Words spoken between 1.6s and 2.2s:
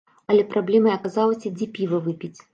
дзе піва